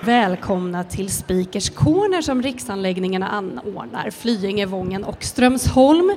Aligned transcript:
Välkomna 0.00 0.84
till 0.84 1.12
Speakers 1.12 1.70
Corner 1.70 2.22
som 2.22 2.42
Riksanläggningarna 2.42 3.28
anordnar, 3.28 4.10
Flyinge, 4.10 4.66
Vången 4.66 5.04
och 5.04 5.24
Strömsholm. 5.24 6.14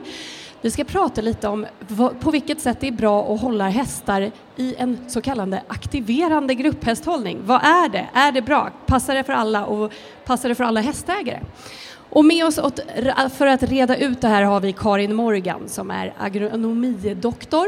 Vi 0.62 0.72
ska 0.72 0.84
prata 0.84 1.22
lite 1.22 1.48
om 1.48 1.66
på 2.20 2.32
vilket 2.32 2.62
sätt 2.62 2.78
det 2.80 2.88
är 2.88 2.92
bra 2.92 3.34
att 3.34 3.42
hålla 3.42 3.70
hästar 3.70 4.32
i 4.56 4.76
en 4.78 5.10
så 5.10 5.22
kallad 5.22 5.60
aktiverande 5.68 6.56
grupphästhållning. 6.56 7.40
Vad 7.44 7.64
är 7.64 7.90
det? 7.90 8.10
Är 8.14 8.32
det 8.32 8.42
bra? 8.42 8.72
Passar 8.86 9.16
det 9.16 9.24
för 9.24 9.34
alla 9.34 9.66
och 9.66 9.92
passar 10.26 10.50
det 10.50 10.56
för 10.56 10.64
alla 10.64 10.82
hästägare? 10.82 11.40
Och 12.12 12.26
med 12.26 12.46
oss 12.46 12.60
för 13.38 13.48
att 13.48 13.64
reda 13.64 13.98
ut 13.98 14.22
det 14.22 14.28
här 14.28 14.44
har 14.44 14.60
vi 14.60 14.74
Karin 14.74 15.16
Morgan 15.16 15.70
som 15.70 15.92
är 15.92 16.14
agronomidoktor 16.18 17.68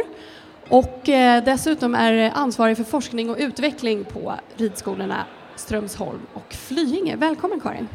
och 0.70 1.10
eh, 1.10 1.44
dessutom 1.44 1.96
är 1.96 2.32
ansvarig 2.36 2.78
för 2.78 2.84
forskning 2.84 3.30
och 3.30 3.38
utveckling 3.40 4.06
på 4.06 4.34
ridskolorna 4.58 5.26
Strömsholm 5.56 6.20
och 6.34 6.54
Flyinge. 6.54 7.16
Välkommen 7.16 7.60
Karin! 7.60 7.88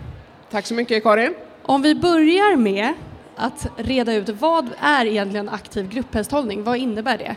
Tack 0.50 0.66
så 0.66 0.74
mycket 0.74 1.02
Karin! 1.02 1.34
Om 1.62 1.82
vi 1.82 1.94
börjar 1.94 2.56
med 2.56 2.94
att 3.36 3.66
reda 3.76 4.14
ut 4.14 4.28
vad 4.28 4.68
är 4.80 5.06
egentligen 5.06 5.48
aktiv 5.48 5.88
grupphästhållning? 5.88 6.64
Vad 6.64 6.76
innebär 6.76 7.18
det? 7.18 7.36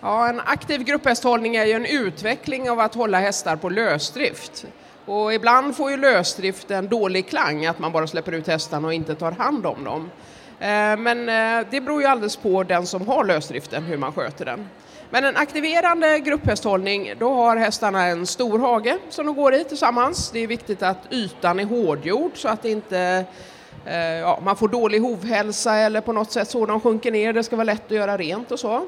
Ja, 0.00 0.28
en 0.28 0.40
aktiv 0.40 0.84
grupphästhållning 0.84 1.56
är 1.56 1.64
ju 1.64 1.72
en 1.72 1.86
utveckling 1.86 2.70
av 2.70 2.80
att 2.80 2.94
hålla 2.94 3.20
hästar 3.20 3.56
på 3.56 3.68
lösdrift. 3.68 4.66
Och 5.10 5.34
ibland 5.34 5.76
får 5.76 5.90
ju 5.90 5.96
lösdrift 5.96 6.70
en 6.70 6.88
dålig 6.88 7.28
klang, 7.28 7.66
att 7.66 7.78
man 7.78 7.92
bara 7.92 8.06
släpper 8.06 8.32
ut 8.32 8.46
hästarna 8.46 8.86
och 8.86 8.94
inte 8.94 9.14
tar 9.14 9.32
hand 9.32 9.66
om 9.66 9.84
dem. 9.84 10.10
Eh, 10.60 10.96
men 10.96 11.28
eh, 11.28 11.66
det 11.70 11.80
beror 11.80 12.00
ju 12.00 12.06
alldeles 12.06 12.36
på 12.36 12.62
den 12.62 12.86
som 12.86 13.08
har 13.08 13.24
lösdriften, 13.24 13.84
hur 13.84 13.96
man 13.96 14.12
sköter 14.12 14.44
den. 14.44 14.68
Men 15.10 15.24
en 15.24 15.36
aktiverande 15.36 16.18
grupphästhållning, 16.18 17.12
då 17.18 17.34
har 17.34 17.56
hästarna 17.56 18.06
en 18.06 18.26
stor 18.26 18.58
hage 18.58 18.98
som 19.08 19.26
de 19.26 19.34
går 19.34 19.54
i 19.54 19.64
tillsammans. 19.64 20.30
Det 20.30 20.38
är 20.38 20.46
viktigt 20.46 20.82
att 20.82 20.98
ytan 21.10 21.60
är 21.60 21.64
hårdgjord 21.64 22.32
så 22.34 22.48
att 22.48 22.64
inte 22.64 23.24
eh, 23.86 23.96
ja, 23.96 24.40
man 24.44 24.56
får 24.56 24.68
dålig 24.68 25.00
hovhälsa 25.00 25.74
eller 25.76 26.00
på 26.00 26.12
något 26.12 26.32
sätt 26.32 26.48
så 26.48 26.66
de 26.66 26.80
sjunker 26.80 27.12
ner. 27.12 27.32
Det 27.32 27.44
ska 27.44 27.56
vara 27.56 27.64
lätt 27.64 27.84
att 27.86 27.96
göra 27.96 28.16
rent 28.16 28.50
och 28.50 28.60
så. 28.60 28.86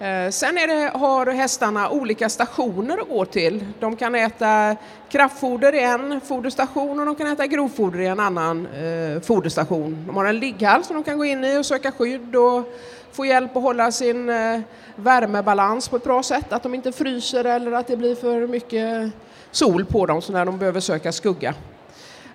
Eh, 0.00 0.30
sen 0.30 0.58
är 0.58 0.66
det, 0.66 0.98
har 0.98 1.26
hästarna 1.26 1.90
olika 1.90 2.28
stationer 2.28 2.98
att 2.98 3.08
gå 3.08 3.24
till. 3.24 3.64
De 3.80 3.96
kan 3.96 4.14
äta 4.14 4.76
kraftfoder 5.08 5.74
i 5.74 5.82
en 5.82 6.20
foderstation 6.20 7.00
och 7.00 7.06
de 7.06 7.14
kan 7.14 7.26
äta 7.26 7.46
grovfoder 7.46 8.00
i 8.00 8.06
en 8.06 8.20
annan 8.20 8.66
eh, 8.66 9.20
foderstation. 9.20 10.04
De 10.06 10.16
har 10.16 10.24
en 10.24 10.38
ligghall 10.38 10.84
som 10.84 10.94
de 10.94 11.04
kan 11.04 11.18
gå 11.18 11.24
in 11.24 11.44
i 11.44 11.58
och 11.58 11.66
söka 11.66 11.92
skydd 11.92 12.36
och 12.36 12.72
få 13.12 13.26
hjälp 13.26 13.56
att 13.56 13.62
hålla 13.62 13.92
sin 13.92 14.28
eh, 14.28 14.60
värmebalans 14.96 15.88
på 15.88 15.96
ett 15.96 16.04
bra 16.04 16.22
sätt, 16.22 16.52
att 16.52 16.62
de 16.62 16.74
inte 16.74 16.92
fryser 16.92 17.44
eller 17.44 17.72
att 17.72 17.86
det 17.86 17.96
blir 17.96 18.14
för 18.14 18.46
mycket 18.46 19.10
sol 19.50 19.84
på 19.84 20.06
dem 20.06 20.22
så 20.22 20.32
när 20.32 20.44
de 20.44 20.58
behöver 20.58 20.80
söka 20.80 21.12
skugga. 21.12 21.54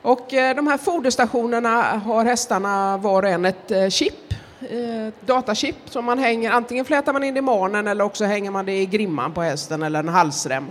Och 0.01 0.33
eh, 0.33 0.55
de 0.55 0.67
här 0.67 0.77
foderstationerna 0.77 1.81
har 1.81 2.25
hästarna 2.25 2.97
var 2.97 3.23
och 3.23 3.29
en 3.29 3.45
ett 3.45 3.71
eh, 3.71 3.89
chip, 3.89 4.33
Eh, 4.69 5.13
datachip 5.25 5.75
som 5.85 6.05
man 6.05 6.19
hänger, 6.19 6.51
antingen 6.51 6.85
flätar 6.85 7.13
man 7.13 7.23
in 7.23 7.37
i 7.37 7.41
manen 7.41 7.87
eller 7.87 8.03
också 8.03 8.25
hänger 8.25 8.51
man 8.51 8.65
det 8.65 8.81
i 8.81 8.85
grimman 8.85 9.33
på 9.33 9.41
hästen 9.41 9.83
eller 9.83 9.99
en 9.99 10.07
halsrem. 10.07 10.65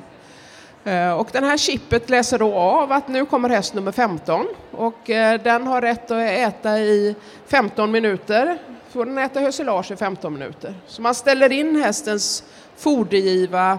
Eh, 0.84 1.12
och 1.12 1.28
den 1.32 1.44
här 1.44 1.56
chippet 1.56 2.10
läser 2.10 2.38
då 2.38 2.54
av 2.54 2.92
att 2.92 3.08
nu 3.08 3.26
kommer 3.26 3.48
häst 3.48 3.74
nummer 3.74 3.92
15 3.92 4.46
och 4.70 5.10
eh, 5.10 5.40
den 5.42 5.66
har 5.66 5.80
rätt 5.80 6.10
att 6.10 6.22
äta 6.22 6.78
i 6.78 7.14
15 7.46 7.90
minuter 7.90 8.58
får 8.90 9.04
den 9.04 9.18
äta 9.18 9.40
hösilage 9.40 9.90
i 9.90 9.96
15 9.96 10.32
minuter. 10.32 10.74
Så 10.86 11.02
man 11.02 11.14
ställer 11.14 11.52
in 11.52 11.82
hästens 11.82 12.44
fodergiva 12.76 13.78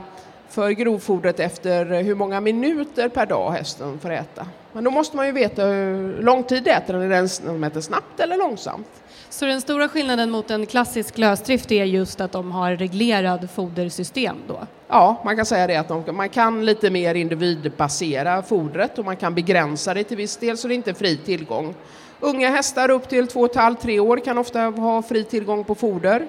för 0.54 0.72
grovfodret 0.72 1.40
efter 1.40 2.04
hur 2.04 2.16
många 2.16 2.42
minuter 2.42 3.10
per 3.10 3.26
dag 3.26 3.52
hästen 3.52 4.00
får 4.00 4.12
äta. 4.12 4.46
Men 4.74 4.84
då 4.84 4.92
måste 4.92 5.16
man 5.16 5.26
ju 5.26 5.32
veta 5.32 5.66
hur 5.66 6.22
lång 6.22 6.44
tid 6.44 6.68
äter 6.68 6.94
den, 6.94 7.02
är 7.02 7.10
den 7.10 7.30
som 7.30 7.64
äter 7.64 7.82
snabbt 7.82 8.20
eller 8.20 8.38
långsamt. 8.38 8.88
Så 9.30 9.46
den 9.46 9.62
stora 9.62 9.90
skillnaden 9.90 10.32
mot 10.32 10.52
en 10.52 10.66
klassisk 10.66 11.18
lösdrift 11.18 11.72
är 11.72 11.84
just 11.84 12.22
att 12.22 12.32
de 12.32 12.52
har 12.52 12.76
reglerad 12.76 13.50
fodersystem 13.50 14.36
då? 14.48 14.60
Ja, 14.88 15.22
man 15.26 15.36
kan 15.36 15.46
säga 15.46 15.68
det 15.68 15.76
att 15.76 15.88
de, 15.88 16.16
man 16.16 16.30
kan 16.30 16.66
lite 16.66 16.90
mer 16.90 17.16
individbasera 17.16 18.42
fodret 18.42 19.00
och 19.00 19.06
man 19.06 19.16
kan 19.16 19.36
begränsa 19.36 19.94
det 19.94 20.04
till 20.04 20.18
viss 20.18 20.38
del 20.38 20.58
så 20.58 20.68
det 20.68 20.74
är 20.74 20.76
inte 20.76 20.94
fri 20.94 21.18
tillgång. 21.18 21.76
Unga 22.20 22.50
hästar 22.50 22.92
upp 22.92 23.10
till 23.10 23.26
2,5-3 23.26 24.00
år 24.00 24.18
kan 24.18 24.38
ofta 24.38 24.60
ha 24.60 25.02
fri 25.02 25.24
tillgång 25.24 25.64
på 25.64 25.76
foder. 25.76 26.28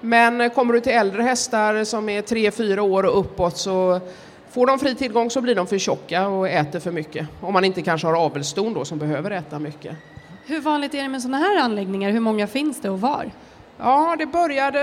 Men 0.00 0.50
kommer 0.50 0.72
du 0.74 0.80
till 0.80 0.92
äldre 0.92 1.22
hästar 1.22 1.84
som 1.84 2.08
är 2.08 2.22
3-4 2.22 2.78
år 2.78 3.02
och 3.06 3.20
uppåt 3.20 3.56
så 3.56 4.00
får 4.50 4.66
de 4.66 4.78
fri 4.78 4.94
tillgång 4.94 5.30
så 5.30 5.40
blir 5.40 5.54
de 5.54 5.66
för 5.66 5.78
tjocka 5.78 6.28
och 6.28 6.48
äter 6.48 6.80
för 6.80 6.90
mycket. 6.90 7.26
Om 7.40 7.52
man 7.52 7.64
inte 7.64 7.82
kanske 7.82 8.06
har 8.06 8.14
avelston 8.14 8.74
då 8.74 8.84
som 8.84 8.98
behöver 8.98 9.30
äta 9.30 9.58
mycket. 9.58 9.96
Hur 10.46 10.60
vanligt 10.60 10.94
är 10.94 11.02
det 11.02 11.08
med 11.08 11.22
sådana 11.22 11.38
här 11.38 11.60
anläggningar? 11.60 12.10
Hur 12.10 12.20
många 12.20 12.46
finns 12.46 12.80
det 12.80 12.90
och 12.90 13.00
var? 13.00 13.30
Ja, 13.78 14.16
det 14.18 14.26
började 14.26 14.80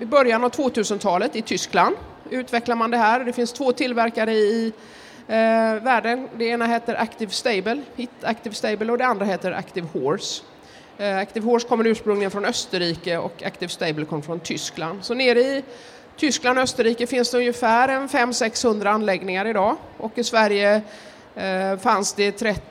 i 0.00 0.06
början 0.06 0.44
av 0.44 0.50
2000-talet 0.50 1.36
i 1.36 1.42
Tyskland. 1.42 1.96
Utvecklar 2.30 2.76
man 2.76 2.90
det 2.90 2.96
här. 2.96 3.24
Det 3.24 3.32
finns 3.32 3.52
två 3.52 3.72
tillverkare 3.72 4.32
i 4.32 4.72
eh, 5.26 5.34
världen. 5.82 6.28
Det 6.36 6.44
ena 6.44 6.66
heter 6.66 6.94
Active 6.94 7.30
Stable, 7.30 7.82
Hit 7.96 8.10
Active 8.22 8.54
Stable 8.54 8.92
och 8.92 8.98
det 8.98 9.06
andra 9.06 9.24
heter 9.24 9.52
Active 9.52 9.86
Horse. 9.92 10.42
Eh, 10.98 11.18
Active 11.18 11.46
Horse 11.46 11.68
kommer 11.68 11.86
ursprungligen 11.86 12.30
från 12.30 12.44
Österrike 12.44 13.18
och 13.18 13.42
Active 13.42 13.68
Stable 13.68 14.22
från 14.22 14.40
Tyskland. 14.40 15.04
Så 15.04 15.14
nere 15.14 15.40
i 15.40 15.64
Tyskland 16.16 16.58
och 16.58 16.62
Österrike 16.62 17.06
finns 17.06 17.30
det 17.30 17.38
ungefär 17.38 17.88
500-600 17.88 18.86
anläggningar 18.86 19.46
idag 19.46 19.76
och 19.96 20.18
i 20.18 20.24
Sverige 20.24 20.82
eh, 21.36 21.78
fanns 21.78 22.12
det 22.12 22.32
30 22.32 22.62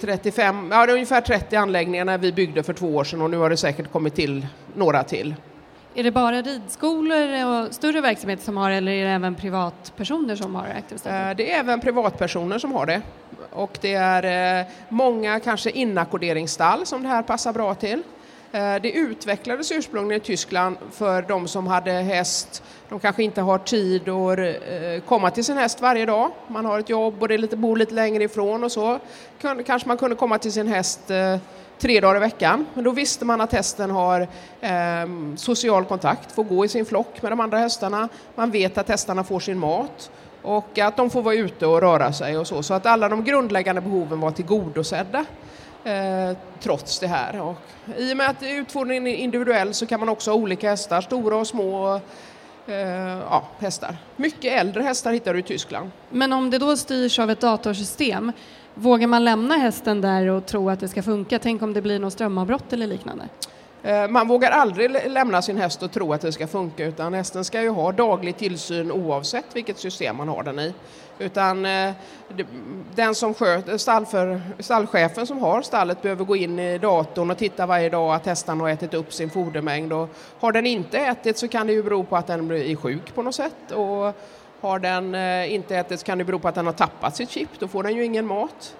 35, 0.00 0.68
ja 0.70 0.86
det 0.86 0.92
är 0.92 0.94
ungefär 0.94 1.20
30 1.20 1.56
anläggningar 1.56 2.04
när 2.04 2.18
vi 2.18 2.32
byggde 2.32 2.62
för 2.62 2.72
två 2.72 2.96
år 2.96 3.04
sedan 3.04 3.22
och 3.22 3.30
nu 3.30 3.36
har 3.36 3.50
det 3.50 3.56
säkert 3.56 3.92
kommit 3.92 4.14
till 4.14 4.46
några 4.74 5.04
till. 5.04 5.34
Är 5.96 6.02
det 6.02 6.10
bara 6.10 6.42
ridskolor 6.42 7.44
och 7.46 7.74
större 7.74 8.00
verksamheter 8.00 8.44
som 8.44 8.56
har 8.56 8.70
eller 8.70 8.92
är 8.92 9.04
det 9.04 9.10
även 9.10 9.34
privatpersoner 9.34 10.36
som 10.36 10.54
har 10.54 10.66
Active 10.66 11.30
eh, 11.30 11.36
Det 11.36 11.52
är 11.52 11.60
även 11.60 11.80
privatpersoner 11.80 12.58
som 12.58 12.72
har 12.72 12.86
det. 12.86 13.02
Och 13.50 13.78
det 13.80 13.94
är 13.94 14.60
eh, 14.60 14.66
många 14.88 15.40
kanske 15.40 15.70
inackorderingsstall 15.70 16.86
som 16.86 17.02
det 17.02 17.08
här 17.08 17.22
passar 17.22 17.52
bra 17.52 17.74
till. 17.74 18.02
Eh, 18.54 18.80
det 18.82 18.92
utvecklades 18.92 19.72
ursprungligen 19.72 20.22
i 20.22 20.24
Tyskland 20.24 20.76
för 20.92 21.22
de 21.22 21.48
som 21.48 21.66
hade 21.66 21.92
häst. 21.92 22.62
De 22.88 23.00
kanske 23.00 23.22
inte 23.22 23.40
har 23.40 23.58
tid 23.58 24.08
att 24.08 24.38
eh, 24.38 25.08
komma 25.08 25.30
till 25.30 25.44
sin 25.44 25.56
häst 25.56 25.80
varje 25.80 26.06
dag. 26.06 26.30
Man 26.48 26.64
har 26.64 26.78
ett 26.78 26.88
jobb 26.88 27.22
och 27.22 27.28
det 27.28 27.34
är 27.34 27.38
lite, 27.38 27.56
bor 27.56 27.76
lite 27.76 27.94
längre 27.94 28.24
ifrån 28.24 28.64
och 28.64 28.72
så. 28.72 28.98
Kanske 29.66 29.88
man 29.88 29.96
kunde 29.96 30.16
komma 30.16 30.38
till 30.38 30.52
sin 30.52 30.68
häst 30.68 31.10
eh, 31.10 31.36
tre 31.78 32.00
dagar 32.00 32.16
i 32.16 32.18
veckan. 32.18 32.66
Men 32.74 32.84
då 32.84 32.90
visste 32.90 33.24
man 33.24 33.40
att 33.40 33.52
hästen 33.52 33.90
har 33.90 34.20
eh, 34.60 34.70
social 35.36 35.84
kontakt, 35.84 36.32
får 36.32 36.44
gå 36.44 36.64
i 36.64 36.68
sin 36.68 36.86
flock 36.86 37.22
med 37.22 37.32
de 37.32 37.40
andra 37.40 37.58
hästarna. 37.58 38.08
Man 38.34 38.50
vet 38.50 38.78
att 38.78 38.88
hästarna 38.88 39.24
får 39.24 39.40
sin 39.40 39.58
mat 39.58 40.10
och 40.42 40.78
att 40.78 40.96
de 40.96 41.10
får 41.10 41.22
vara 41.22 41.34
ute 41.34 41.66
och 41.66 41.80
röra 41.80 42.12
sig 42.12 42.38
och 42.38 42.46
så. 42.46 42.62
Så 42.62 42.74
att 42.74 42.86
alla 42.86 43.08
de 43.08 43.24
grundläggande 43.24 43.80
behoven 43.80 44.20
var 44.20 44.30
tillgodosedda 44.30 45.24
eh, 45.84 46.36
trots 46.60 46.98
det 46.98 47.06
här. 47.06 47.40
Och 47.40 47.56
I 47.98 48.12
och 48.12 48.16
med 48.16 48.28
att 48.28 48.42
utfodringen 48.42 49.06
är 49.06 49.14
individuell 49.14 49.74
så 49.74 49.86
kan 49.86 50.00
man 50.00 50.08
också 50.08 50.30
ha 50.30 50.38
olika 50.38 50.70
hästar, 50.70 51.00
stora 51.00 51.36
och 51.36 51.46
små 51.46 51.94
eh, 52.66 52.74
ja, 53.30 53.48
hästar. 53.58 53.96
Mycket 54.16 54.60
äldre 54.60 54.82
hästar 54.82 55.12
hittar 55.12 55.32
du 55.34 55.40
i 55.40 55.42
Tyskland. 55.42 55.90
Men 56.10 56.32
om 56.32 56.50
det 56.50 56.58
då 56.58 56.76
styrs 56.76 57.18
av 57.18 57.30
ett 57.30 57.40
datorsystem 57.40 58.32
Vågar 58.74 59.06
man 59.06 59.24
lämna 59.24 59.56
hästen 59.56 60.00
där 60.00 60.26
och 60.26 60.46
tro 60.46 60.70
att 60.70 60.80
det 60.80 60.88
ska 60.88 61.02
funka? 61.02 61.38
Tänk 61.38 61.62
om 61.62 61.72
det 61.72 61.82
blir 61.82 61.98
något 61.98 62.12
strömavbrott 62.12 62.72
eller 62.72 62.86
liknande? 62.86 63.28
Eh, 63.84 64.08
man 64.08 64.28
vågar 64.28 64.50
aldrig 64.50 65.10
lämna 65.10 65.42
sin 65.42 65.56
häst 65.56 65.82
och 65.82 65.92
tro 65.92 66.12
att 66.12 66.20
det 66.20 66.32
ska 66.32 66.46
funka 66.46 66.84
utan 66.84 67.14
hästen 67.14 67.44
ska 67.44 67.62
ju 67.62 67.68
ha 67.68 67.92
daglig 67.92 68.36
tillsyn 68.36 68.92
oavsett 68.92 69.44
vilket 69.52 69.78
system 69.78 70.16
man 70.16 70.28
har 70.28 70.42
den 70.42 70.58
i. 70.58 70.74
Utan 71.18 71.66
eh, 71.66 71.92
den 72.94 73.14
som 73.14 73.34
sköter, 73.34 73.72
eh, 73.72 73.76
stallför, 73.76 74.40
stallchefen 74.58 75.26
som 75.26 75.38
har 75.38 75.62
stallet 75.62 76.02
behöver 76.02 76.24
gå 76.24 76.36
in 76.36 76.58
i 76.58 76.78
datorn 76.78 77.30
och 77.30 77.38
titta 77.38 77.66
varje 77.66 77.90
dag 77.90 78.14
att 78.14 78.26
hästen 78.26 78.60
har 78.60 78.68
ätit 78.68 78.94
upp 78.94 79.12
sin 79.12 79.30
fodermängd. 79.30 79.92
Och 79.92 80.08
har 80.40 80.52
den 80.52 80.66
inte 80.66 80.98
ätit 80.98 81.38
så 81.38 81.48
kan 81.48 81.66
det 81.66 81.72
ju 81.72 81.82
bero 81.82 82.04
på 82.04 82.16
att 82.16 82.26
den 82.26 82.48
blir 82.48 82.76
sjuk 82.76 83.14
på 83.14 83.22
något 83.22 83.34
sätt. 83.34 83.70
Och 83.70 84.12
har 84.60 84.78
den 84.78 85.14
inte 85.50 85.76
ätit 85.76 86.00
så 86.00 86.06
kan 86.06 86.18
det 86.18 86.24
bero 86.24 86.38
på 86.38 86.48
att 86.48 86.54
den 86.54 86.66
har 86.66 86.72
tappat 86.72 87.16
sitt 87.16 87.30
chip, 87.30 87.48
då 87.58 87.68
får 87.68 87.82
den 87.82 87.96
ju 87.96 88.04
ingen 88.04 88.26
mat. 88.26 88.76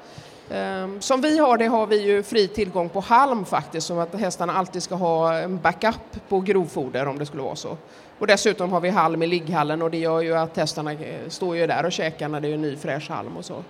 Ehm, 0.50 1.00
som 1.00 1.20
vi 1.20 1.38
har 1.38 1.58
det 1.58 1.67
har 1.67 1.87
vi 1.87 2.02
ju 2.02 2.23
fri 2.23 2.49
tillgång 2.49 2.88
på 2.88 3.00
halm 3.00 3.44
faktiskt, 3.44 3.87
så 3.87 4.00
att 4.00 4.14
hästarna 4.14 4.52
alltid 4.52 4.82
ska 4.82 4.94
ha 4.94 5.35
en 5.38 5.58
backup 5.58 6.29
på 6.29 6.41
grovfoder 6.41 7.08
om 7.08 7.19
det 7.19 7.26
skulle 7.26 7.43
vara 7.43 7.56
så. 7.56 7.76
Och 8.19 8.26
dessutom 8.26 8.73
har 8.73 8.81
vi 8.81 8.91
halm 8.91 9.23
i 9.23 9.26
ligghallen 9.26 9.82
och 9.82 9.91
det 9.91 9.99
gör 9.99 10.20
ju 10.20 10.37
att 10.37 10.56
hästarna 10.56 10.93
eh, 10.93 11.29
står 11.29 11.56
ju 11.56 11.67
där 11.67 11.87
och 11.87 11.93
käkar 11.93 12.29
när 12.29 12.41
det 12.41 12.52
är 12.52 12.56
ny 12.56 12.76
fräsch 12.76 13.11
halm 13.11 13.37
och 13.37 13.44
så. 13.44 13.64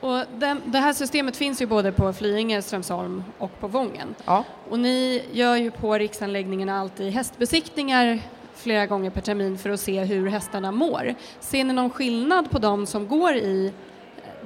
Och 0.00 0.22
den, 0.34 0.62
det 0.64 0.78
här 0.78 0.92
systemet 0.92 1.36
finns 1.36 1.62
ju 1.62 1.66
både 1.66 1.92
på 1.92 2.12
Flyinge, 2.12 2.62
Strömsholm 2.62 3.24
och 3.38 3.60
på 3.60 3.68
Vången. 3.68 4.14
Ja. 4.24 4.44
Och 4.70 4.78
ni 4.78 5.22
gör 5.32 5.56
ju 5.56 5.70
på 5.70 5.94
riksanläggningarna 5.94 6.80
alltid 6.80 7.12
hästbesiktningar 7.12 8.20
flera 8.54 8.86
gånger 8.86 9.10
per 9.10 9.20
termin 9.20 9.58
för 9.58 9.70
att 9.70 9.80
se 9.80 10.04
hur 10.04 10.28
hästarna 10.28 10.72
mår. 10.72 11.14
Ser 11.40 11.64
ni 11.64 11.72
någon 11.72 11.90
skillnad 11.90 12.50
på 12.50 12.58
de 12.58 12.86
som 12.86 13.08
går 13.08 13.34
i 13.34 13.72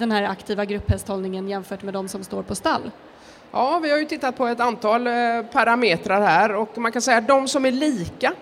den 0.01 0.13
här 0.13 0.23
aktiva 0.23 0.65
grupphästhållningen 0.65 1.49
jämfört 1.49 1.83
med 1.83 1.95
de 1.95 2.09
som 2.09 2.25
står 2.25 2.43
på 2.43 2.55
stall? 2.55 2.91
Ja, 3.53 3.79
vi 3.83 3.91
har 3.91 3.99
ju 3.99 4.05
tittat 4.05 4.37
på 4.37 4.47
ett 4.47 4.61
antal 4.61 5.07
eh, 5.07 5.13
parametrar 5.53 6.21
här 6.21 6.55
och 6.55 6.79
man 6.79 6.93
kan 6.93 7.03
säga 7.03 7.19
att 7.19 7.29
de 7.29 7.49
som 7.49 7.67
är 7.67 7.71
lika 7.71 8.33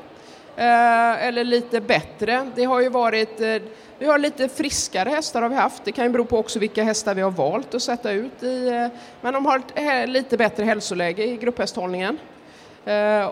eh, 0.57 1.27
eller 1.27 1.45
lite 1.45 1.81
bättre, 1.81 2.51
det 2.55 2.65
har 2.65 2.81
ju 2.81 2.89
varit 2.89 3.41
eh, 3.41 3.57
vi 3.99 4.07
har 4.07 4.19
lite 4.19 4.49
friskare 4.49 5.09
hästar 5.09 5.43
har 5.43 5.49
vi 5.49 5.57
haft. 5.57 5.85
Det 5.85 5.93
kan 5.93 6.05
ju 6.05 6.11
bero 6.11 6.25
på 6.25 6.39
också 6.39 6.59
vilka 6.59 6.85
hästar 6.85 7.15
vi 7.15 7.23
har 7.23 7.31
valt 7.31 7.75
att 7.75 7.83
sätta 7.83 8.13
ut 8.13 8.43
i. 8.43 8.91
Men 9.21 9.35
de 9.35 9.47
har 9.47 9.63
ett 9.75 10.09
lite 10.09 10.37
bättre 10.37 10.65
hälsoläge 10.65 11.25
i 11.25 11.37
grupphästhållningen. 11.37 12.19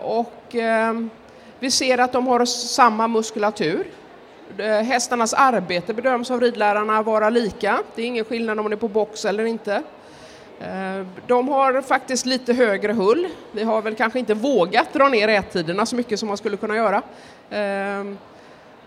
Och 0.01 0.55
vi 1.59 1.71
ser 1.71 1.97
att 1.97 2.13
de 2.13 2.27
har 2.27 2.45
samma 2.45 3.07
muskulatur. 3.07 3.87
Eh, 4.57 4.65
hästarnas 4.65 5.33
arbete 5.33 5.93
bedöms 5.93 6.31
av 6.31 6.41
ridlärarna 6.41 7.01
vara 7.01 7.29
lika. 7.29 7.79
Det 7.95 8.01
är 8.01 8.05
ingen 8.05 8.25
skillnad 8.25 8.59
om 8.59 8.63
man 8.63 8.73
är 8.73 8.77
på 8.77 8.87
box 8.87 9.25
eller 9.25 9.45
inte. 9.45 9.83
Eh, 10.59 11.05
de 11.27 11.47
har 11.47 11.81
faktiskt 11.81 12.25
lite 12.25 12.53
högre 12.53 12.93
hull. 12.93 13.27
Vi 13.51 13.63
har 13.63 13.81
väl 13.81 13.95
kanske 13.95 14.19
inte 14.19 14.33
vågat 14.33 14.93
dra 14.93 15.09
ner 15.09 15.27
ättiderna 15.27 15.85
så 15.85 15.95
mycket 15.95 16.19
som 16.19 16.27
man 16.27 16.37
skulle 16.37 16.57
kunna 16.57 16.75
göra. 16.75 17.01
Eh, 17.49 18.13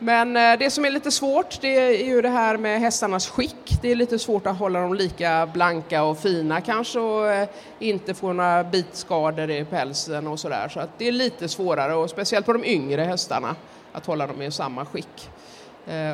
men 0.03 0.35
det 0.59 0.73
som 0.73 0.85
är 0.85 0.91
lite 0.91 1.11
svårt 1.11 1.61
det 1.61 1.77
är 1.77 2.06
ju 2.06 2.23
det 2.23 2.29
här 2.29 2.56
med 2.56 2.81
hästarnas 2.81 3.29
skick. 3.29 3.79
Det 3.83 3.91
är 3.91 3.95
lite 3.95 4.19
svårt 4.19 4.47
att 4.47 4.59
hålla 4.59 4.81
dem 4.81 4.95
lika 4.95 5.49
blanka 5.53 6.03
och 6.03 6.19
fina 6.19 6.61
kanske 6.61 6.99
och 6.99 7.49
inte 7.79 8.15
få 8.15 8.33
några 8.33 8.65
bitskador 8.65 9.51
i 9.51 9.65
pälsen 9.65 10.27
och 10.27 10.41
sådär. 10.41 10.69
Så 10.69 10.81
att 10.81 10.91
det 10.99 11.09
är 11.09 11.13
lite 11.13 11.49
svårare 11.49 11.95
och 11.95 12.11
speciellt 12.11 12.47
på 12.47 12.53
de 12.53 12.65
yngre 12.65 13.03
hästarna 13.03 13.56
att 13.93 14.06
hålla 14.06 14.27
dem 14.27 14.43
i 14.43 14.51
samma 14.51 14.87
skick. 14.87 15.31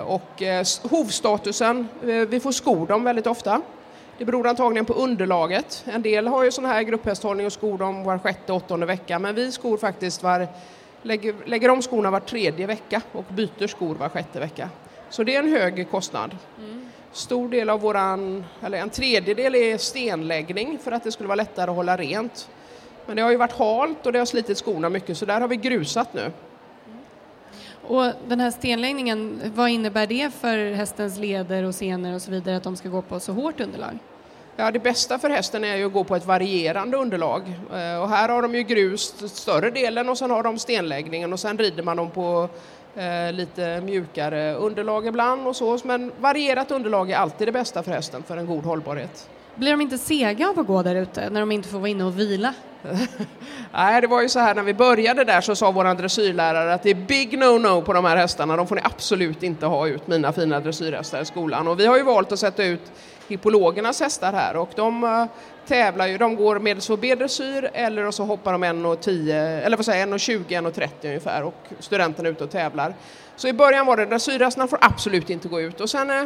Och 0.06 0.42
hovstatusen, 0.90 1.88
vi 2.00 2.40
får 2.40 2.52
skor 2.52 2.86
dem 2.86 3.04
väldigt 3.04 3.26
ofta. 3.26 3.62
Det 4.18 4.24
beror 4.24 4.46
antagligen 4.46 4.84
på 4.84 4.92
underlaget. 4.92 5.84
En 5.86 6.02
del 6.02 6.26
har 6.26 6.44
ju 6.44 6.50
sån 6.50 6.64
här 6.64 6.82
grupphästhållning 6.82 7.46
och 7.46 7.52
skor 7.52 7.78
dem 7.78 8.04
var 8.04 8.18
sjätte, 8.18 8.52
åttonde 8.52 8.86
vecka, 8.86 9.18
men 9.18 9.34
vi 9.34 9.52
skor 9.52 9.76
faktiskt 9.76 10.22
var, 10.22 10.48
lägger, 11.02 11.34
lägger 11.44 11.68
om 11.68 11.82
skorna 11.82 12.10
var 12.10 12.20
tredje 12.20 12.66
vecka 12.66 13.02
och 13.12 13.24
byter 13.28 13.66
skor 13.66 13.94
var 13.94 14.08
sjätte 14.08 14.40
vecka. 14.40 14.68
Så 15.10 15.24
det 15.24 15.34
är 15.34 15.38
en 15.38 15.52
hög 15.52 15.90
kostnad. 15.90 16.36
Mm. 16.58 16.88
Stor 17.12 17.48
del 17.48 17.70
av 17.70 17.80
våran, 17.80 18.44
eller 18.62 18.78
en 18.78 18.90
tredjedel 18.90 19.54
är 19.54 19.78
stenläggning 19.78 20.78
för 20.78 20.92
att 20.92 21.04
det 21.04 21.12
skulle 21.12 21.28
vara 21.28 21.36
lättare 21.36 21.70
att 21.70 21.76
hålla 21.76 21.96
rent. 21.96 22.48
Men 23.06 23.16
det 23.16 23.22
har 23.22 23.30
ju 23.30 23.36
varit 23.36 23.52
halt 23.58 24.06
och 24.06 24.12
det 24.12 24.18
har 24.18 24.26
slitit 24.26 24.58
skorna 24.58 24.88
mycket 24.88 25.18
så 25.18 25.24
där 25.26 25.40
har 25.40 25.48
vi 25.48 25.56
grusat 25.56 26.14
nu. 26.14 26.32
Och 27.88 28.06
den 28.28 28.40
här 28.40 28.50
stenläggningen, 28.50 29.40
vad 29.54 29.70
innebär 29.70 30.06
det 30.06 30.34
för 30.34 30.72
hästens 30.72 31.18
leder 31.18 31.62
och 31.62 31.74
senor 31.74 32.14
och 32.14 32.22
så 32.22 32.30
vidare 32.30 32.56
att 32.56 32.62
de 32.62 32.76
ska 32.76 32.88
gå 32.88 33.02
på 33.02 33.20
så 33.20 33.32
hårt 33.32 33.60
underlag? 33.60 33.98
Ja, 34.56 34.70
det 34.70 34.78
bästa 34.78 35.18
för 35.18 35.30
hästen 35.30 35.64
är 35.64 35.76
ju 35.76 35.86
att 35.86 35.92
gå 35.92 36.04
på 36.04 36.16
ett 36.16 36.26
varierande 36.26 36.96
underlag. 36.96 37.42
Eh, 37.72 38.02
och 38.02 38.08
här 38.08 38.28
har 38.28 38.42
de 38.42 38.54
ju 38.54 38.62
grus 38.62 39.14
större 39.34 39.70
delen 39.70 40.08
och 40.08 40.18
sen 40.18 40.30
har 40.30 40.42
de 40.42 40.58
stenläggningen 40.58 41.32
och 41.32 41.40
sen 41.40 41.58
rider 41.58 41.82
man 41.82 41.96
dem 41.96 42.10
på 42.10 42.48
eh, 42.94 43.32
lite 43.32 43.80
mjukare 43.80 44.54
underlag 44.54 45.06
ibland 45.06 45.46
och 45.46 45.56
så. 45.56 45.78
Men 45.84 46.12
varierat 46.20 46.70
underlag 46.70 47.10
är 47.10 47.16
alltid 47.16 47.48
det 47.48 47.52
bästa 47.52 47.82
för 47.82 47.92
hästen 47.92 48.22
för 48.22 48.36
en 48.36 48.46
god 48.46 48.64
hållbarhet. 48.64 49.28
Blir 49.56 49.70
de 49.70 49.80
inte 49.80 49.98
sega 49.98 50.48
av 50.48 50.58
att 50.58 50.66
gå 50.66 50.82
där 50.82 50.94
ute 50.94 51.30
när 51.30 51.40
de 51.40 51.52
inte 51.52 51.68
får 51.68 51.78
vara 51.78 51.88
inne 51.88 52.04
och 52.04 52.18
vila? 52.18 52.54
Nej, 53.72 54.00
det 54.00 54.06
var 54.06 54.22
ju 54.22 54.28
så 54.28 54.38
här 54.38 54.54
när 54.54 54.62
vi 54.62 54.74
började 54.74 55.24
där 55.24 55.40
så 55.40 55.56
sa 55.56 55.70
vår 55.70 55.94
dressyrlärare 55.94 56.74
att 56.74 56.82
det 56.82 56.90
är 56.90 56.94
big 56.94 57.38
no-no 57.38 57.82
på 57.82 57.92
de 57.92 58.04
här 58.04 58.16
hästarna. 58.16 58.56
De 58.56 58.66
får 58.66 58.76
ni 58.76 58.82
absolut 58.84 59.42
inte 59.42 59.66
ha 59.66 59.88
ut, 59.88 60.06
mina 60.06 60.32
fina 60.32 60.60
dressyrhästar 60.60 61.20
i 61.20 61.24
skolan. 61.24 61.68
Och 61.68 61.80
vi 61.80 61.86
har 61.86 61.96
ju 61.96 62.02
valt 62.02 62.32
att 62.32 62.38
sätta 62.38 62.64
ut 62.64 62.92
hippologernas 63.28 64.00
hästar 64.00 64.32
här 64.32 64.56
och 64.56 64.70
de 64.76 65.04
eh, 65.04 65.24
tävlar 65.66 66.06
ju, 66.06 66.18
de 66.18 66.36
går 66.36 66.58
medelsvår 66.58 66.96
B-dressyr 66.96 67.70
eller 67.72 68.10
så 68.10 68.24
hoppar 68.24 68.52
de 68.52 68.64
1,10 68.64 69.60
eller 69.62 69.76
vad 69.76 69.86
säger 69.86 70.06
1,20, 70.06 70.44
1,30 70.48 70.88
ungefär 71.04 71.42
och 71.42 71.54
studenterna 71.78 72.28
är 72.28 72.32
ute 72.32 72.44
och 72.44 72.50
tävlar. 72.50 72.94
Så 73.36 73.48
i 73.48 73.52
början 73.52 73.86
var 73.86 73.96
det 73.96 74.06
dressyrhästarna 74.06 74.68
får 74.68 74.78
absolut 74.82 75.30
inte 75.30 75.48
gå 75.48 75.60
ut 75.60 75.80
och 75.80 75.90
sen 75.90 76.10
eh, 76.10 76.24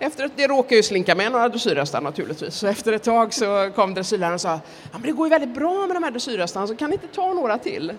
efter 0.00 0.24
att 0.24 0.32
det 0.36 0.46
råkade 0.46 0.76
ju 0.76 0.82
slinka 0.82 1.14
med 1.14 1.32
några 1.32 1.48
dressyrhästar 1.48 2.00
naturligtvis. 2.00 2.54
Så 2.54 2.66
efter 2.66 2.92
ett 2.92 3.02
tag 3.02 3.34
så 3.34 3.70
kom 3.74 3.94
dressyrläraren 3.94 4.34
och 4.34 4.40
sa 4.40 4.48
ja, 4.52 4.60
men 4.92 5.02
det 5.02 5.12
går 5.12 5.26
ju 5.26 5.30
väldigt 5.30 5.54
bra 5.54 5.86
med 5.86 5.96
de 5.96 6.02
här 6.02 6.10
dressyrhästarna 6.10 6.66
så 6.66 6.76
kan 6.76 6.90
ni 6.90 6.94
inte 6.94 7.06
ta 7.06 7.34
några 7.34 7.58
till? 7.58 7.92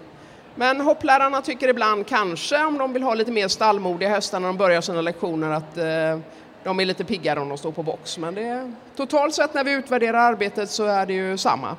Men 0.56 0.82
hopplärarna 0.82 1.42
tycker 1.42 1.68
ibland 1.68 2.08
kanske 2.08 2.66
om 2.66 2.78
de 2.78 2.94
vill 2.94 3.04
ha 3.04 3.14
lite 3.14 3.32
mer 3.32 3.48
stallmodiga 3.48 4.10
hästar 4.10 4.40
när 4.40 4.48
de 4.48 4.58
börjar 4.58 4.82
sina 4.82 5.02
lektioner 5.02 5.52
att 5.52 5.78
eh, 5.78 6.20
de 6.64 6.80
är 6.80 6.86
lite 6.86 7.04
piggare 7.04 7.40
om 7.40 7.50
de 7.50 7.58
står 7.58 7.72
på 7.72 7.84
box. 7.84 8.18
Men 8.18 8.36
det, 8.36 8.74
totalt 8.96 9.34
sett 9.34 9.54
när 9.54 9.64
vi 9.64 9.72
utvärderar 9.72 10.18
arbetet 10.18 10.70
så 10.70 10.86
är 10.86 11.06
det 11.06 11.14
ju 11.14 11.38
samma. 11.38 11.76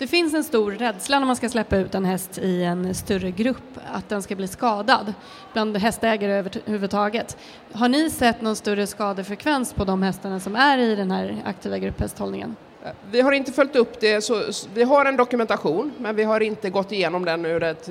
Det 0.00 0.06
finns 0.06 0.34
en 0.34 0.44
stor 0.44 0.72
rädsla 0.72 1.18
när 1.18 1.26
man 1.26 1.36
ska 1.36 1.48
släppa 1.48 1.76
ut 1.76 1.94
en 1.94 2.04
häst 2.04 2.38
i 2.38 2.62
en 2.62 2.94
större 2.94 3.30
grupp, 3.30 3.78
att 3.92 4.08
den 4.08 4.22
ska 4.22 4.36
bli 4.36 4.48
skadad 4.48 5.14
bland 5.52 5.76
hästägare 5.76 6.32
överhuvudtaget. 6.32 7.36
Har 7.72 7.88
ni 7.88 8.10
sett 8.10 8.40
någon 8.40 8.56
större 8.56 8.86
skadefrekvens 8.86 9.72
på 9.72 9.84
de 9.84 10.02
hästarna 10.02 10.40
som 10.40 10.56
är 10.56 10.78
i 10.78 10.96
den 10.96 11.10
här 11.10 11.42
aktiva 11.44 11.78
grupphästhållningen? 11.78 12.56
Vi 13.10 13.20
har 13.20 13.32
inte 13.32 13.52
följt 13.52 13.76
upp 13.76 14.00
det, 14.00 14.24
så 14.24 14.42
vi 14.74 14.82
har 14.82 15.04
en 15.04 15.16
dokumentation 15.16 15.92
men 15.98 16.16
vi 16.16 16.24
har 16.24 16.40
inte 16.40 16.70
gått 16.70 16.92
igenom 16.92 17.24
den 17.24 17.46
ur 17.46 17.62
ett 17.62 17.90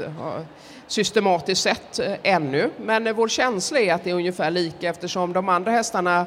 systematiskt 0.87 1.61
sätt 1.61 1.99
eh, 1.99 2.13
ännu. 2.23 2.69
Men 2.77 3.07
eh, 3.07 3.13
vår 3.13 3.27
känsla 3.27 3.79
är 3.79 3.93
att 3.93 4.03
det 4.03 4.09
är 4.09 4.15
ungefär 4.15 4.51
lika 4.51 4.89
eftersom 4.89 5.33
de 5.33 5.49
andra 5.49 5.71
hästarna 5.71 6.25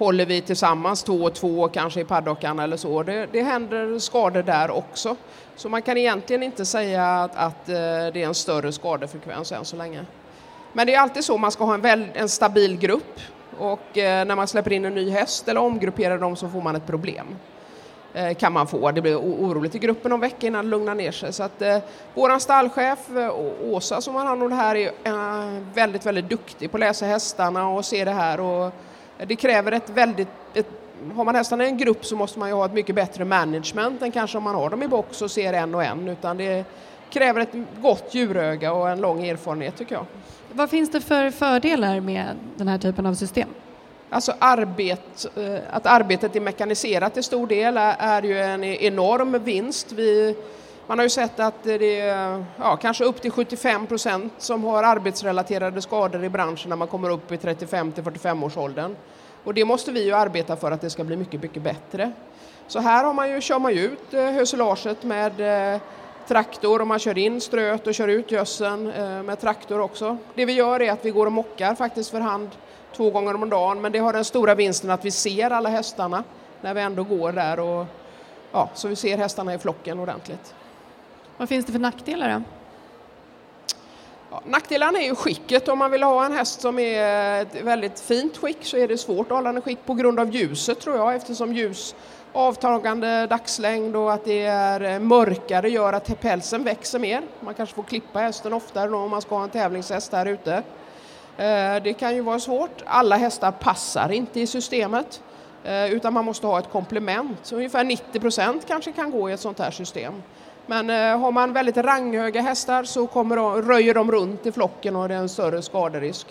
håller 0.00 0.26
vi 0.26 0.40
tillsammans 0.40 1.02
två 1.02 1.14
och 1.14 1.34
två, 1.34 1.68
kanske 1.68 2.00
i 2.00 2.04
paddockan 2.04 2.58
eller 2.58 2.76
så. 2.76 3.02
Det, 3.02 3.28
det 3.32 3.42
händer 3.42 3.98
skador 3.98 4.42
där 4.42 4.70
också. 4.70 5.16
Så 5.56 5.68
man 5.68 5.82
kan 5.82 5.96
egentligen 5.96 6.42
inte 6.42 6.64
säga 6.64 7.06
att, 7.06 7.36
att 7.36 7.68
eh, 7.68 7.74
det 7.74 8.22
är 8.22 8.26
en 8.26 8.34
större 8.34 8.72
skadefrekvens 8.72 9.52
än 9.52 9.64
så 9.64 9.76
länge. 9.76 10.04
Men 10.72 10.86
det 10.86 10.94
är 10.94 11.00
alltid 11.00 11.24
så, 11.24 11.38
man 11.38 11.52
ska 11.52 11.64
ha 11.64 11.74
en, 11.74 11.80
väl, 11.80 12.06
en 12.14 12.28
stabil 12.28 12.78
grupp 12.78 13.20
och 13.58 13.98
eh, 13.98 14.26
när 14.26 14.36
man 14.36 14.46
släpper 14.46 14.72
in 14.72 14.84
en 14.84 14.94
ny 14.94 15.10
häst 15.10 15.48
eller 15.48 15.60
omgrupperar 15.60 16.18
dem 16.18 16.36
så 16.36 16.48
får 16.48 16.60
man 16.60 16.76
ett 16.76 16.86
problem. 16.86 17.26
Eh, 18.14 18.34
kan 18.34 18.52
man 18.52 18.66
få. 18.66 18.90
Det 18.90 19.00
blir 19.00 19.16
oroligt 19.16 19.74
i 19.74 19.78
gruppen 19.78 20.12
om 20.12 20.20
vecka 20.20 20.46
innan 20.46 20.64
det 20.64 20.70
lugnar 20.70 20.94
ner 20.94 21.12
sig. 21.12 21.32
Så 21.32 21.42
att, 21.42 21.62
eh, 21.62 21.78
våran 22.14 22.40
stallchef 22.40 22.98
Åsa 23.64 24.00
som 24.00 24.14
har 24.14 24.24
hand 24.24 24.42
om 24.42 24.50
det 24.50 24.56
här 24.56 24.76
är 24.76 24.92
eh, 25.04 25.62
väldigt, 25.74 26.06
väldigt 26.06 26.28
duktig 26.28 26.70
på 26.70 26.76
att 26.76 26.80
läsa 26.80 27.06
hästarna 27.06 27.68
och 27.68 27.84
se 27.84 28.04
det 28.04 28.10
här. 28.10 28.40
Och, 28.40 28.72
det 29.26 29.36
kräver 29.36 29.72
ett 29.72 29.90
väldigt... 29.90 30.28
Ett, 30.54 30.66
har 31.14 31.24
man 31.24 31.34
hästarna 31.34 31.64
i 31.64 31.66
en 31.66 31.76
grupp 31.76 32.04
så 32.04 32.16
måste 32.16 32.38
man 32.38 32.48
ju 32.48 32.54
ha 32.54 32.66
ett 32.66 32.72
mycket 32.72 32.94
bättre 32.94 33.24
management 33.24 34.02
än 34.02 34.12
kanske 34.12 34.38
om 34.38 34.44
man 34.44 34.54
har 34.54 34.70
dem 34.70 34.82
i 34.82 34.88
box 34.88 35.22
och 35.22 35.30
ser 35.30 35.52
en 35.52 35.74
och 35.74 35.84
en. 35.84 36.08
Utan 36.08 36.36
det 36.36 36.64
kräver 37.10 37.40
ett 37.40 37.52
gott 37.82 38.14
djuröga 38.14 38.72
och 38.72 38.90
en 38.90 39.00
lång 39.00 39.26
erfarenhet 39.26 39.76
tycker 39.76 39.94
jag. 39.94 40.06
Vad 40.52 40.70
finns 40.70 40.90
det 40.90 41.00
för 41.00 41.30
fördelar 41.30 42.00
med 42.00 42.26
den 42.56 42.68
här 42.68 42.78
typen 42.78 43.06
av 43.06 43.14
system? 43.14 43.48
Alltså 44.10 44.34
arbet, 44.38 45.26
eh, 45.36 45.58
att 45.70 45.86
arbetet 45.86 46.36
är 46.36 46.40
mekaniserat 46.40 47.14
till 47.14 47.22
stor 47.22 47.46
del 47.46 47.76
är 47.98 48.22
ju 48.22 48.38
en 48.38 48.64
enorm 48.64 49.44
vinst. 49.44 49.92
Vi, 49.92 50.36
man 50.90 50.98
har 50.98 51.04
ju 51.04 51.10
sett 51.10 51.40
att 51.40 51.62
det 51.62 52.00
är 52.00 52.44
ja, 52.58 52.76
kanske 52.76 53.04
upp 53.04 53.20
till 53.20 53.30
75 53.30 53.86
procent 53.86 54.32
som 54.38 54.64
har 54.64 54.82
arbetsrelaterade 54.82 55.82
skador 55.82 56.24
i 56.24 56.28
branschen 56.28 56.68
när 56.68 56.76
man 56.76 56.88
kommer 56.88 57.10
upp 57.10 57.32
i 57.32 57.36
35 57.36 57.92
till 57.92 58.04
45 58.04 58.42
årsåldern. 58.44 58.96
Och 59.44 59.54
det 59.54 59.64
måste 59.64 59.92
vi 59.92 60.04
ju 60.04 60.12
arbeta 60.12 60.56
för 60.56 60.70
att 60.70 60.80
det 60.80 60.90
ska 60.90 61.04
bli 61.04 61.16
mycket, 61.16 61.42
mycket 61.42 61.62
bättre. 61.62 62.12
Så 62.66 62.80
här 62.80 63.04
har 63.04 63.14
man 63.14 63.30
ju, 63.30 63.40
kör 63.40 63.58
man 63.58 63.74
ju 63.74 63.84
ut 63.84 64.14
eh, 64.14 64.24
höselaget 64.24 65.02
med 65.02 65.72
eh, 65.74 65.80
traktor 66.28 66.80
och 66.80 66.86
man 66.86 66.98
kör 66.98 67.18
in 67.18 67.40
ströt 67.40 67.86
och 67.86 67.94
kör 67.94 68.08
ut 68.08 68.30
gödseln 68.30 68.90
eh, 68.90 69.22
med 69.22 69.40
traktor 69.40 69.80
också. 69.80 70.16
Det 70.34 70.44
vi 70.44 70.52
gör 70.52 70.82
är 70.82 70.92
att 70.92 71.04
vi 71.04 71.10
går 71.10 71.26
och 71.26 71.32
mockar 71.32 71.74
faktiskt 71.74 72.10
för 72.10 72.20
hand 72.20 72.50
två 72.96 73.10
gånger 73.10 73.34
om 73.34 73.50
dagen 73.50 73.80
men 73.80 73.92
det 73.92 73.98
har 73.98 74.12
den 74.12 74.24
stora 74.24 74.54
vinsten 74.54 74.90
att 74.90 75.04
vi 75.04 75.10
ser 75.10 75.50
alla 75.50 75.68
hästarna 75.68 76.24
när 76.60 76.74
vi 76.74 76.80
ändå 76.80 77.04
går 77.04 77.32
där 77.32 77.60
och 77.60 77.86
ja, 78.52 78.70
så 78.74 78.88
vi 78.88 78.96
ser 78.96 79.18
hästarna 79.18 79.54
i 79.54 79.58
flocken 79.58 79.98
ordentligt. 79.98 80.54
Vad 81.40 81.48
finns 81.48 81.66
det 81.66 81.72
för 81.72 81.78
nackdelar 81.78 82.34
då? 82.34 82.42
Ja, 84.30 84.42
nackdelarna 84.46 84.98
är 84.98 85.04
ju 85.04 85.14
skicket. 85.14 85.68
Om 85.68 85.78
man 85.78 85.90
vill 85.90 86.02
ha 86.02 86.24
en 86.24 86.32
häst 86.32 86.60
som 86.60 86.78
är 86.78 87.42
ett 87.42 87.62
väldigt 87.62 88.00
fint 88.00 88.36
skick 88.36 88.56
så 88.60 88.76
är 88.76 88.88
det 88.88 88.98
svårt 88.98 89.26
att 89.26 89.36
hålla 89.36 89.52
den 89.52 89.58
i 89.58 89.60
skick 89.60 89.78
på 89.86 89.94
grund 89.94 90.20
av 90.20 90.34
ljuset 90.34 90.80
tror 90.80 90.96
jag 90.96 91.14
eftersom 91.14 91.52
ljus 91.52 91.94
avtagande 92.32 93.26
dagslängd 93.26 93.96
och 93.96 94.12
att 94.12 94.24
det 94.24 94.42
är 94.42 94.98
mörkare 94.98 95.70
gör 95.70 95.92
att 95.92 96.20
pälsen 96.20 96.64
växer 96.64 96.98
mer. 96.98 97.22
Man 97.40 97.54
kanske 97.54 97.74
får 97.74 97.82
klippa 97.82 98.18
hästen 98.18 98.52
oftare 98.52 98.90
om 98.90 99.10
man 99.10 99.22
ska 99.22 99.36
ha 99.36 99.44
en 99.44 99.50
tävlingshäst 99.50 100.12
här 100.12 100.26
ute. 100.26 100.54
Eh, 101.36 101.82
det 101.82 101.96
kan 101.98 102.14
ju 102.14 102.20
vara 102.20 102.40
svårt. 102.40 102.82
Alla 102.86 103.16
hästar 103.16 103.52
passar 103.52 104.12
inte 104.12 104.40
i 104.40 104.46
systemet. 104.46 105.22
Eh, 105.64 105.92
utan 105.92 106.12
man 106.12 106.24
måste 106.24 106.46
ha 106.46 106.58
ett 106.58 106.70
komplement. 106.70 107.52
Ungefär 107.52 107.84
90 107.84 108.20
procent 108.20 108.66
kanske 108.68 108.92
kan 108.92 109.10
gå 109.10 109.30
i 109.30 109.32
ett 109.32 109.40
sånt 109.40 109.58
här 109.58 109.70
system. 109.70 110.14
Men 110.70 110.90
eh, 110.90 111.18
har 111.20 111.32
man 111.32 111.52
väldigt 111.52 111.76
ranghöga 111.76 112.40
hästar 112.40 112.84
så 112.84 113.06
kommer 113.06 113.36
de, 113.36 113.62
röjer 113.62 113.94
de 113.94 114.12
runt 114.12 114.46
i 114.46 114.52
flocken 114.52 114.96
och 114.96 115.08
det 115.08 115.14
är 115.14 115.18
en 115.18 115.28
större 115.28 115.62
skaderisk. 115.62 116.26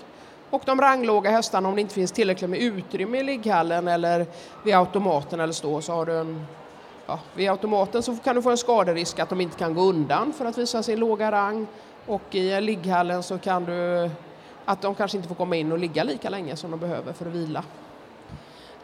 Och 0.49 0.61
de 0.65 0.81
ranglåga 0.81 1.31
hästarna, 1.31 1.69
om 1.69 1.75
det 1.75 1.81
inte 1.81 1.93
finns 1.93 2.11
tillräckligt 2.11 2.49
med 2.49 2.59
utrymme 2.59 3.19
i 3.19 3.23
ligghallen 3.23 3.87
eller 3.87 4.25
vid 4.63 4.75
automaten 4.75 5.39
eller 5.39 5.53
stå, 5.53 5.81
så 5.81 5.93
har 5.93 6.05
du 6.05 6.19
en 6.19 6.45
ja, 7.07 7.19
vid 7.35 7.49
automaten 7.49 8.03
så 8.03 8.15
kan 8.15 8.35
du 8.35 8.41
få 8.41 8.49
en 8.49 8.57
skaderisk 8.57 9.19
att 9.19 9.29
de 9.29 9.41
inte 9.41 9.57
kan 9.57 9.73
gå 9.73 9.81
undan 9.81 10.33
för 10.33 10.45
att 10.45 10.57
visa 10.57 10.83
sin 10.83 10.99
låga 10.99 11.31
rang 11.31 11.67
och 12.05 12.35
i 12.35 12.61
ligghallen 12.61 13.23
så 13.23 13.37
kan 13.37 13.65
du 13.65 14.09
att 14.65 14.81
de 14.81 14.95
kanske 14.95 15.17
inte 15.17 15.27
får 15.27 15.35
komma 15.35 15.55
in 15.55 15.71
och 15.71 15.79
ligga 15.79 16.03
lika 16.03 16.29
länge 16.29 16.55
som 16.55 16.71
de 16.71 16.79
behöver 16.79 17.13
för 17.13 17.25
att 17.25 17.31
vila. 17.31 17.63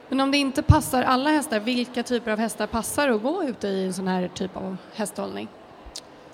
Men 0.10 0.20
om 0.20 0.32
det 0.32 0.38
inte 0.38 0.62
passar 0.62 1.04
alla 1.04 1.30
hästar, 1.30 1.60
vilka 1.60 2.04
typer 2.04 2.32
av 2.32 2.40
hästar 2.40 2.68
passar 2.68 3.10
att 3.10 3.22
gå 3.24 3.44
ute 3.44 3.68
i 3.68 3.86
en 3.86 3.94
sån 3.94 4.08
här 4.08 4.28
typ 4.28 4.58
av 4.58 4.78
hästhållning? 4.96 5.48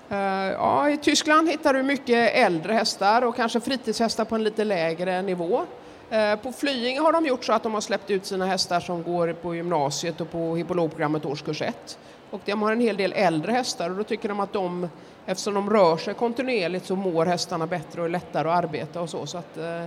Eh, 0.08 0.18
ja, 0.52 0.90
I 0.90 0.96
Tyskland 0.96 1.48
hittar 1.48 1.74
du 1.74 1.82
mycket 1.82 2.34
äldre 2.34 2.72
hästar 2.72 3.22
och 3.22 3.36
kanske 3.36 3.60
fritidshästar 3.60 4.24
på 4.24 4.34
en 4.34 4.44
lite 4.44 4.64
lägre 4.64 5.22
nivå. 5.22 5.62
Eh, 6.10 6.36
på 6.36 6.52
Flyinge 6.52 7.00
har 7.00 7.12
de 7.12 7.26
gjort 7.26 7.44
så 7.44 7.52
att 7.52 7.62
de 7.62 7.74
har 7.74 7.80
släppt 7.80 8.10
ut 8.10 8.26
sina 8.26 8.46
hästar 8.46 8.80
som 8.80 9.02
går 9.02 9.32
på 9.32 9.54
gymnasiet 9.54 10.20
och 10.20 10.30
på 10.30 10.56
hippologprogrammet 10.56 11.24
årskurs 11.24 11.62
1. 11.62 11.98
Och 12.30 12.40
de 12.44 12.62
har 12.62 12.72
en 12.72 12.80
hel 12.80 12.96
del 12.96 13.12
äldre 13.12 13.52
hästar 13.52 13.90
och 13.90 13.96
då 13.96 14.04
tycker 14.04 14.28
de 14.28 14.40
att 14.40 14.52
de, 14.52 14.88
eftersom 15.26 15.54
de 15.54 15.70
rör 15.70 15.96
sig 15.96 16.14
kontinuerligt 16.14 16.86
så 16.86 16.96
mår 16.96 17.26
hästarna 17.26 17.66
bättre 17.66 18.00
och 18.00 18.06
är 18.06 18.10
lättare 18.10 18.48
att 18.48 18.64
arbeta 18.64 19.00
och 19.00 19.10
så. 19.10 19.26
så 19.26 19.38
att, 19.38 19.56
eh, 19.56 19.84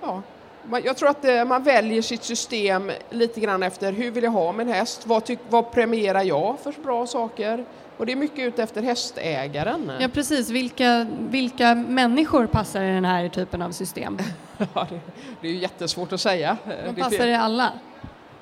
ja, 0.00 0.22
jag 0.84 0.96
tror 0.96 1.08
att 1.08 1.24
eh, 1.24 1.44
man 1.44 1.62
väljer 1.62 2.02
sitt 2.02 2.24
system 2.24 2.92
lite 3.10 3.40
grann 3.40 3.62
efter 3.62 3.92
hur 3.92 4.10
vill 4.10 4.24
jag 4.24 4.30
ha 4.30 4.52
min 4.52 4.68
häst, 4.68 5.06
vad, 5.06 5.24
tyck, 5.24 5.38
vad 5.48 5.70
premierar 5.70 6.22
jag 6.22 6.56
för 6.62 6.74
bra 6.82 7.06
saker? 7.06 7.64
Och 7.96 8.06
det 8.06 8.12
är 8.12 8.16
mycket 8.16 8.38
ut 8.38 8.58
efter 8.58 8.82
hästägaren. 8.82 9.92
Ja 10.00 10.08
precis, 10.08 10.50
vilka, 10.50 11.06
vilka 11.18 11.74
människor 11.74 12.46
passar 12.46 12.82
i 12.82 12.88
den 12.88 13.04
här 13.04 13.28
typen 13.28 13.62
av 13.62 13.70
system? 13.70 14.18
ja, 14.74 14.86
det, 14.90 15.00
det, 15.40 15.48
är 15.48 15.52
ju 15.52 15.58
jättesvårt 15.58 16.12
att 16.12 16.20
säga. 16.20 16.56
Men 16.84 16.94
passar 16.94 17.26
det 17.26 17.38
alla? 17.38 17.72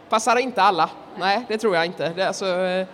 Passar 0.09 0.37
inte 0.37 0.63
alla, 0.63 0.91
nej 1.19 1.45
det 1.49 1.59
tror 1.59 1.77
jag 1.77 1.87
inte. 1.87 2.09
Det, 2.09 2.29
alltså, 2.29 2.47
Eh, 2.47 2.87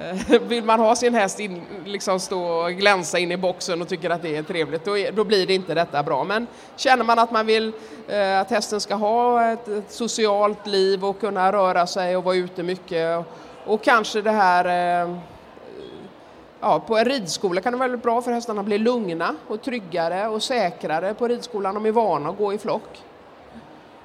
Eh, 0.00 0.40
vill 0.40 0.64
man 0.64 0.80
ha 0.80 0.96
sin 0.96 1.14
häst 1.14 1.40
in, 1.40 1.62
liksom 1.84 2.20
stå 2.20 2.42
och 2.42 2.72
glänsa 2.72 3.18
in 3.18 3.32
i 3.32 3.36
boxen 3.36 3.82
och 3.82 3.88
tycker 3.88 4.10
att 4.10 4.22
det 4.22 4.36
är 4.36 4.42
trevligt, 4.42 4.84
då, 4.84 4.96
då 5.12 5.24
blir 5.24 5.46
det 5.46 5.54
inte 5.54 5.74
detta 5.74 6.02
bra. 6.02 6.24
Men 6.24 6.46
känner 6.76 7.04
man 7.04 7.18
att 7.18 7.30
man 7.30 7.46
vill 7.46 7.72
eh, 8.08 8.40
att 8.40 8.50
hästen 8.50 8.80
ska 8.80 8.94
ha 8.94 9.50
ett, 9.52 9.68
ett, 9.68 9.92
socialt 9.92 10.66
liv 10.66 11.04
och 11.04 11.20
kunna 11.20 11.52
röra 11.52 11.86
sig 11.86 12.16
och 12.16 12.24
vara 12.24 12.36
ute 12.36 12.62
mycket 12.62 13.18
och, 13.18 13.24
och 13.64 13.82
kanske 13.82 14.22
det 14.22 14.30
här 14.30 15.02
eh, 15.04 15.16
Ja, 16.62 16.80
på 16.80 16.96
en 16.96 17.04
ridskola 17.04 17.60
kan 17.60 17.72
det 17.72 17.78
vara 17.78 17.88
väldigt 17.88 18.02
bra 18.02 18.22
för 18.22 18.32
hästarna 18.32 18.60
att 18.60 18.66
bli 18.66 18.78
lugna 18.78 19.34
och 19.48 19.62
tryggare 19.62 20.28
och 20.28 20.42
säkrare 20.42 21.14
på 21.14 21.28
ridskolan. 21.28 21.74
De 21.74 21.86
är 21.86 21.92
vana 21.92 22.30
att 22.30 22.38
gå 22.38 22.52
i 22.52 22.58
flock. 22.58 23.02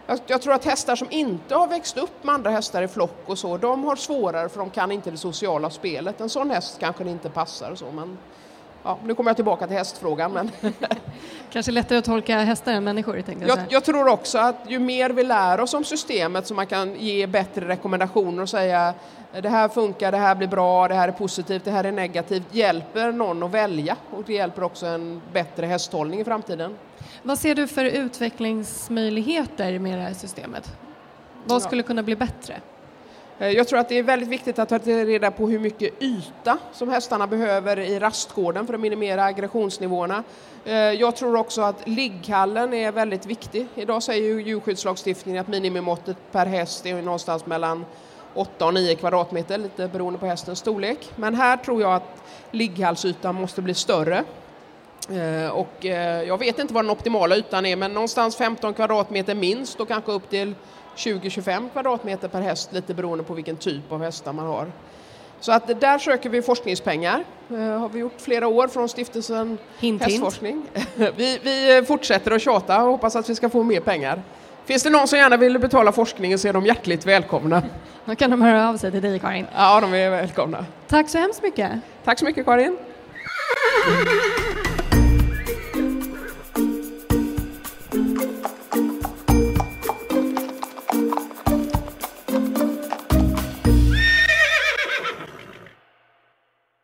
Jag, 0.07 0.19
jag, 0.27 0.41
tror 0.41 0.53
att 0.53 0.65
hästar 0.65 0.95
som 0.95 1.07
inte 1.11 1.55
har 1.55 1.67
växt 1.67 1.97
upp 1.97 2.23
med 2.23 2.35
andra 2.35 2.49
hästar 2.49 2.81
i 2.81 2.87
flock 2.87 3.23
och 3.25 3.37
så, 3.37 3.57
de 3.57 3.83
har 3.83 3.95
svårare 3.95 4.49
för 4.49 4.59
de 4.59 4.69
kan 4.69 4.91
inte 4.91 5.11
det 5.11 5.17
sociala 5.17 5.69
spelet. 5.69 6.21
En 6.21 6.29
sån 6.29 6.51
häst 6.51 6.77
kanske 6.79 7.09
inte 7.09 7.29
passar 7.29 7.71
och 7.71 7.77
så, 7.77 7.91
men 7.91 8.17
ja, 8.85 8.97
nu 9.05 9.15
kommer 9.15 9.29
jag 9.29 9.35
tillbaka 9.35 9.67
till 9.67 9.77
hästfrågan. 9.77 10.31
Men 10.31 10.51
Kanske 11.51 11.71
lättare 11.71 11.97
att 11.97 12.05
tolka 12.05 12.37
hästar 12.37 12.71
än 12.71 12.83
människor? 12.83 13.23
Jag, 13.27 13.47
jag, 13.47 13.59
jag 13.69 13.83
tror 13.83 14.07
också 14.07 14.37
att 14.37 14.55
ju 14.67 14.79
mer 14.79 15.09
vi 15.09 15.23
lär 15.23 15.59
oss 15.59 15.73
om 15.73 15.83
systemet 15.83 16.47
så 16.47 16.53
man 16.53 16.67
kan 16.67 16.95
ge 16.95 17.27
bättre 17.27 17.67
rekommendationer 17.67 18.41
och 18.41 18.49
säga 18.49 18.93
det 19.41 19.49
här 19.49 19.69
funkar, 19.69 20.11
det 20.11 20.17
här 20.17 20.35
blir 20.35 20.47
bra, 20.47 20.87
det 20.87 20.93
här 20.93 21.07
är 21.07 21.11
positivt, 21.11 21.65
det 21.65 21.71
här 21.71 21.83
är 21.83 21.91
negativt, 21.91 22.43
hjälper 22.51 23.11
någon 23.11 23.43
att 23.43 23.51
välja 23.51 23.97
och 24.11 24.23
det 24.25 24.33
hjälper 24.33 24.63
också 24.63 24.85
en 24.85 25.21
bättre 25.33 25.65
hästhållning 25.65 26.19
i 26.19 26.23
framtiden. 26.23 26.75
Vad 27.23 27.39
ser 27.39 27.55
du 27.55 27.67
för 27.67 27.85
utvecklingsmöjligheter 27.85 29.79
med 29.79 29.97
det 29.97 30.03
här 30.03 30.13
systemet? 30.13 30.77
Vad 31.45 31.61
skulle 31.61 31.83
kunna 31.83 32.03
bli 32.03 32.15
bättre? 32.15 32.55
Eh, 33.39 33.49
jag 33.49 33.67
tror 33.67 33.79
att 33.79 33.89
det 33.89 33.97
är 33.97 34.03
väldigt 34.03 34.29
viktigt 34.29 34.59
att 34.59 34.69
ta 34.69 34.77
reda 34.77 35.31
på 35.31 35.49
hur 35.49 35.59
mycket 35.59 36.03
yta 36.03 36.57
som 36.73 36.89
hästarna 36.89 37.27
behöver 37.27 37.79
i 37.79 37.99
rastgården 37.99 38.67
för 38.67 38.73
att 38.73 38.79
minimera 38.79 39.23
aggressionsnivåerna. 39.23 40.23
Eh, 40.65 40.75
jag 40.75 41.15
tror 41.15 41.35
också 41.35 41.61
att 41.61 41.87
ligghallen 41.87 42.73
är 42.73 42.91
väldigt 42.91 43.25
viktig. 43.25 43.67
Idag 43.75 44.03
säger 44.03 44.23
ju 44.23 44.41
djurskyddslagstiftningen 44.41 45.41
att 45.41 45.47
minimimåttet 45.47 46.17
per 46.31 46.45
häst 46.45 46.85
är 46.85 47.01
någonstans 47.01 47.45
mellan 47.45 47.85
8 48.33 48.65
och 48.65 48.73
9 48.73 48.95
kvadratmeter, 48.95 49.57
lite 49.57 49.87
beroende 49.87 50.19
på 50.19 50.25
hästens 50.25 50.59
storlek. 50.59 51.11
Men 51.15 51.35
här 51.35 51.57
tror 51.57 51.81
jag 51.81 51.93
att 51.93 52.23
ligghallsytan 52.51 53.35
måste 53.35 53.61
bli 53.61 53.73
större. 53.73 54.23
Eh, 55.09 55.49
och 55.49 55.85
jag 56.27 56.37
vet 56.37 56.59
inte 56.59 56.73
vad 56.73 56.83
den 56.83 56.91
optimala 56.91 57.35
ytan 57.35 57.65
är, 57.65 57.75
men 57.75 57.93
någonstans 57.93 58.35
15 58.35 58.73
kvadratmeter 58.73 59.35
minst 59.35 59.79
och 59.79 59.87
kanske 59.87 60.11
upp 60.11 60.29
till 60.29 60.53
20-25 60.95 61.69
kvadratmeter 61.69 62.27
per 62.27 62.41
häst 62.41 62.73
lite 62.73 62.93
beroende 62.93 63.23
på 63.23 63.33
vilken 63.33 63.57
typ 63.57 63.91
av 63.91 64.03
hästar 64.03 64.33
man 64.33 64.45
har. 64.45 64.67
Så 65.39 65.51
att 65.51 65.81
där 65.81 65.99
söker 65.99 66.29
vi 66.29 66.41
forskningspengar. 66.41 67.23
Det 67.47 67.55
eh, 67.55 67.79
har 67.79 67.89
vi 67.89 67.99
gjort 67.99 68.21
flera 68.21 68.47
år 68.47 68.67
från 68.67 68.89
stiftelsen 68.89 69.57
hint, 69.79 70.03
Hästforskning. 70.03 70.65
vi, 70.95 71.39
vi 71.43 71.83
fortsätter 71.87 72.31
att 72.31 72.41
tjata 72.41 72.83
och 72.83 72.91
hoppas 72.91 73.15
att 73.15 73.29
vi 73.29 73.35
ska 73.35 73.49
få 73.49 73.63
mer 73.63 73.79
pengar. 73.79 74.21
Finns 74.65 74.83
det 74.83 74.89
någon 74.89 75.07
som 75.07 75.19
gärna 75.19 75.37
vill 75.37 75.59
betala 75.59 75.91
forskningen 75.91 76.39
så 76.39 76.47
är 76.47 76.53
de 76.53 76.65
hjärtligt 76.65 77.05
välkomna. 77.05 77.63
Då 78.05 78.15
kan 78.15 78.31
de 78.31 78.41
höra 78.41 78.69
av 78.69 78.77
sig 78.77 78.91
till 78.91 79.01
dig 79.01 79.19
Karin. 79.19 79.45
Ja, 79.55 79.81
de 79.81 79.93
är 79.93 80.09
välkomna. 80.09 80.65
Tack 80.87 81.09
så 81.09 81.17
hemskt 81.17 81.43
mycket. 81.43 81.71
Tack 82.03 82.19
så 82.19 82.25
mycket 82.25 82.45
Karin. 82.45 82.77